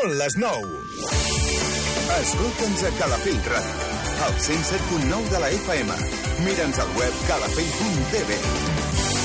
Són 0.00 0.14
les 0.16 0.34
9. 0.40 0.68
Escolta'ns 2.14 2.82
a 2.88 2.90
Calafell 2.96 3.40
Ràdio, 3.52 3.88
al 4.24 4.36
107.9 4.44 5.28
de 5.28 5.40
la 5.42 5.50
FM. 5.56 5.96
Mira'ns 6.46 6.78
al 6.80 6.90
web 6.96 7.18
calafell.tv. 7.28 8.38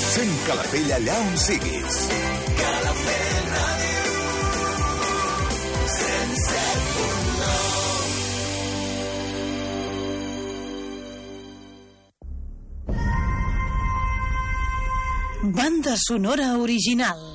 Sent 0.09 0.33
Calafell 0.49 0.91
allà 0.97 1.15
on 1.21 1.31
siguis. 1.45 1.95
Calafell 2.59 3.47
Ràdio. 3.53 4.03
107.9 15.45 15.55
Banda 15.55 15.95
sonora 16.09 16.47
original. 16.59 17.34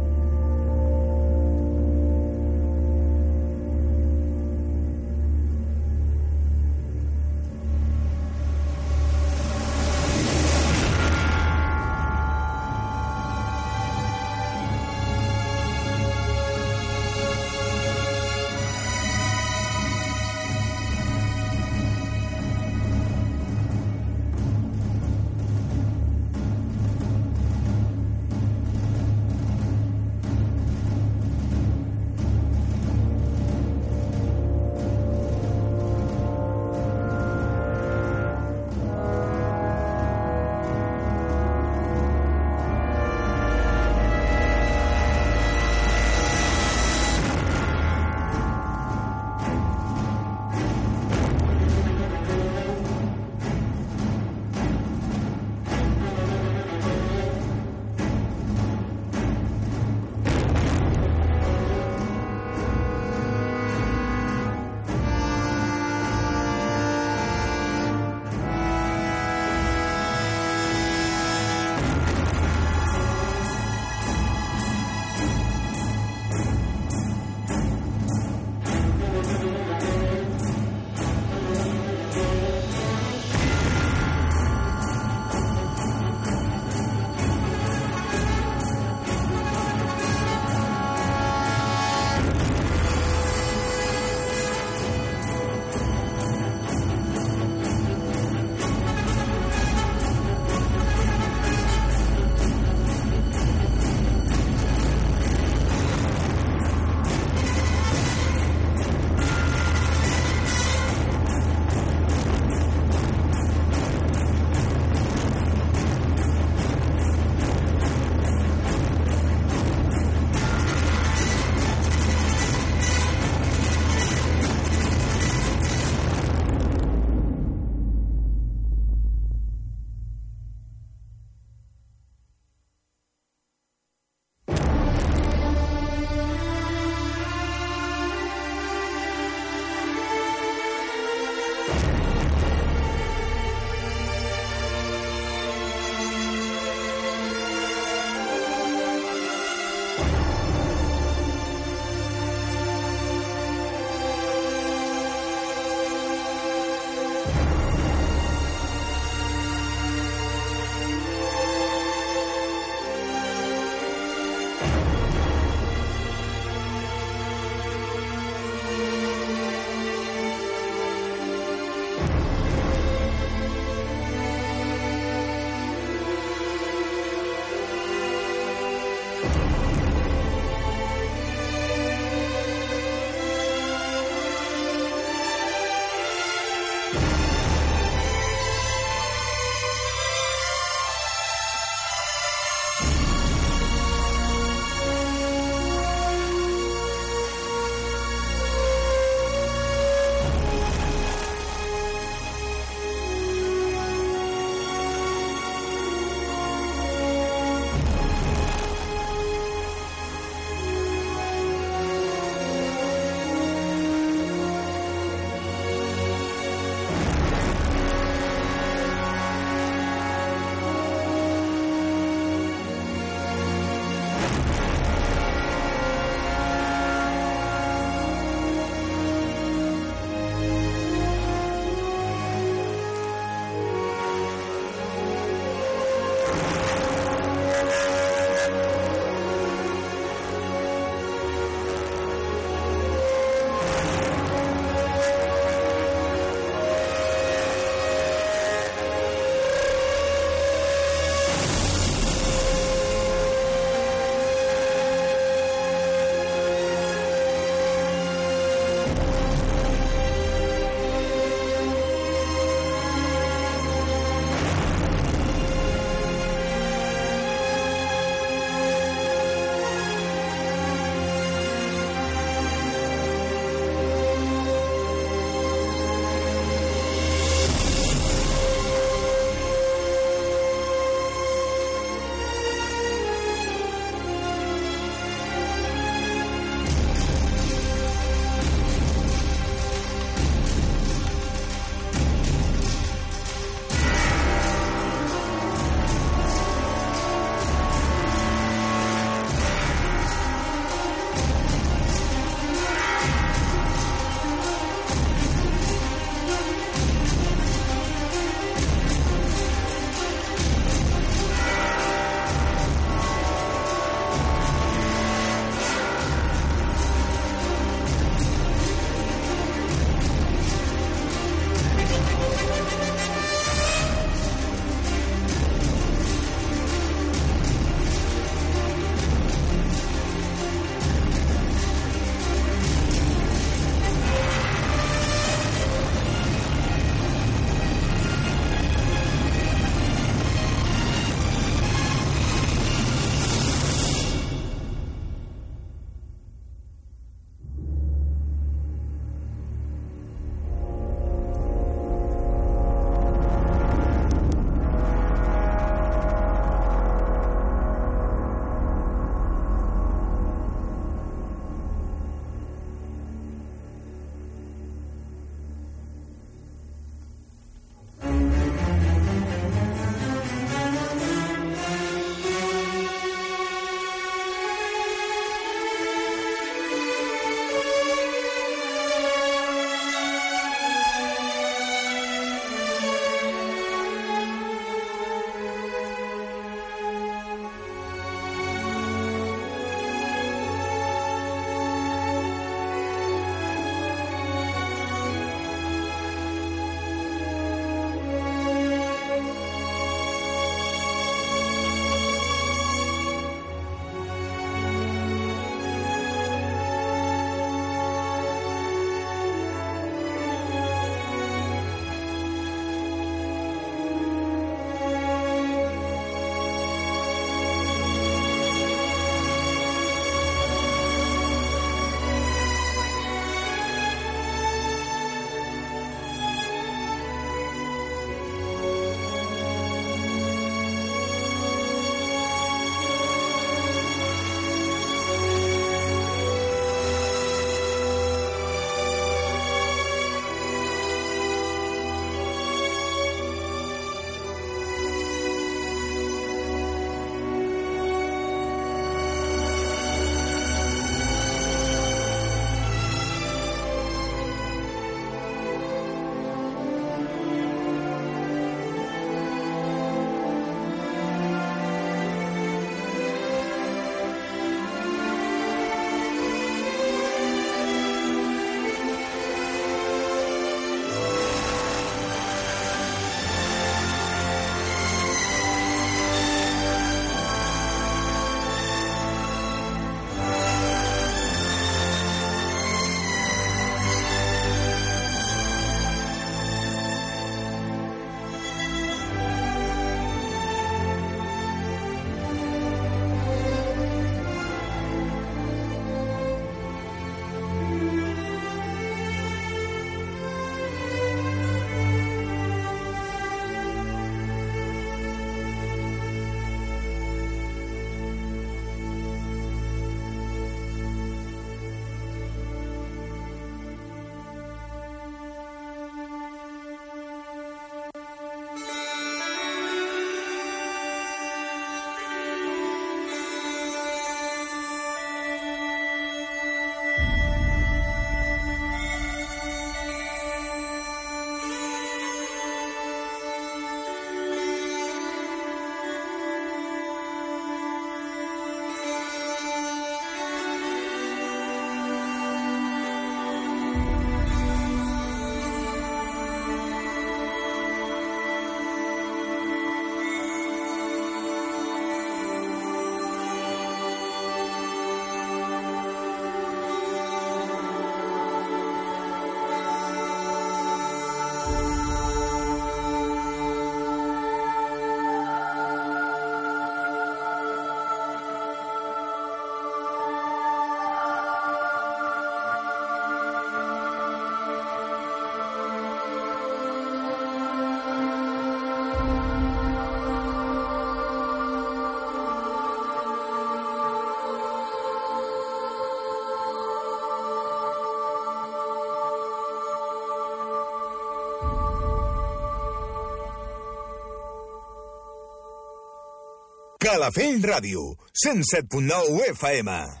Calafell 596.91 597.39
Ràdio, 597.41 597.95
107.9 598.11 599.23
FM. 599.31 600.00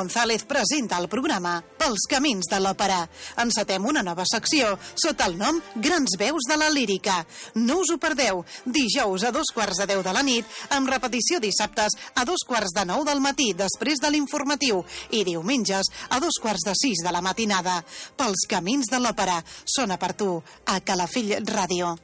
González 0.00 0.44
presenta 0.44 0.96
el 0.96 1.10
programa 1.12 1.58
Pels 1.76 2.06
camins 2.08 2.46
de 2.48 2.56
l'òpera. 2.62 3.02
Encetem 3.42 3.84
una 3.84 4.00
nova 4.00 4.24
secció 4.24 4.70
sota 4.94 5.26
el 5.28 5.34
nom 5.36 5.58
Grans 5.76 6.14
veus 6.16 6.46
de 6.48 6.56
la 6.56 6.70
lírica. 6.72 7.18
No 7.60 7.82
us 7.82 7.90
ho 7.92 7.98
perdeu. 8.00 8.40
Dijous 8.64 9.26
a 9.28 9.32
dos 9.36 9.52
quarts 9.52 9.82
de 9.82 9.86
deu 9.90 10.00
de 10.00 10.14
la 10.16 10.22
nit, 10.24 10.48
amb 10.72 10.88
repetició 10.88 11.36
dissabtes 11.44 11.98
a 12.14 12.24
dos 12.24 12.46
quarts 12.48 12.72
de 12.78 12.86
nou 12.88 13.04
del 13.04 13.20
matí, 13.20 13.50
després 13.52 14.00
de 14.00 14.08
l'informatiu, 14.14 14.80
i 15.12 15.20
diumenges 15.28 15.92
a 16.08 16.22
dos 16.24 16.40
quarts 16.40 16.64
de 16.64 16.72
sis 16.80 17.04
de 17.04 17.12
la 17.12 17.20
matinada. 17.20 17.82
Pels 18.16 18.48
camins 18.48 18.88
de 18.88 19.02
l'òpera. 19.04 19.42
Sona 19.68 20.00
per 20.00 20.14
tu, 20.16 20.32
a 20.64 20.80
Calafell 20.80 21.42
Ràdio. 21.44 21.98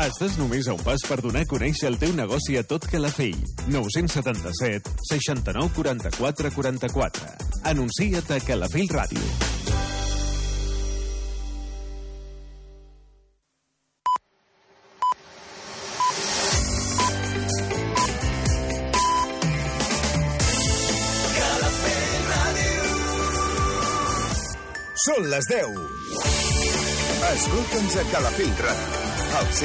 Estàs 0.00 0.38
només 0.40 0.64
a 0.64 0.72
un 0.72 0.80
pas 0.80 1.02
per 1.04 1.18
donar 1.20 1.42
a 1.44 1.48
conèixer 1.48 1.90
el 1.90 1.98
teu 2.00 2.14
negoci 2.16 2.54
a 2.56 2.62
tot 2.64 2.86
Calafell. 2.88 3.36
977 3.68 4.94
69 5.10 5.74
44 5.76 6.52
44. 6.56 7.28
Anuncia't 7.68 8.32
a 8.32 8.40
Calafell 8.40 8.88
Ràdio. 8.96 9.20
Són 25.04 25.28
les 25.28 25.52
10. 25.52 25.76
Escolta'ns 27.34 28.00
a 28.00 28.08
Calafell 28.14 28.56
Ràdio. 28.64 29.00